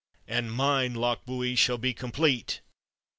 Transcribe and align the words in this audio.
And 0.27 0.51
mine, 0.51 0.95
Lochbuie, 0.95 1.55
shall 1.55 1.77
be 1.77 1.93
complete." 1.93 2.61